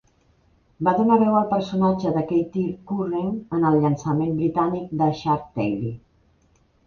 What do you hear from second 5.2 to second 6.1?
"Shark Tale".